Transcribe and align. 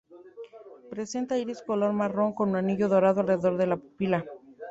Presenta 0.89 1.37
iris 1.37 1.61
color 1.61 1.93
marrón 1.93 2.33
con 2.33 2.49
un 2.49 2.55
anillo 2.55 2.89
dorado 2.89 3.19
alrededor 3.19 3.57
de 3.57 3.67
la 3.67 3.77
pupila. 3.77 4.25